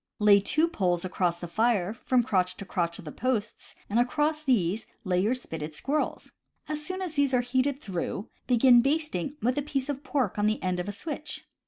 [0.17, 4.43] Lay two poles across the fire from crotch to crotch of the posts, and across
[4.43, 6.31] these lay your spitted squirrels.
[6.67, 10.47] As soon as these are heated through, begin basting with a piece of pork on
[10.47, 11.45] the end of a switch.